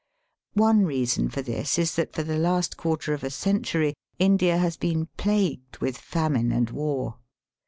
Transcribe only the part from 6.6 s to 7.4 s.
war.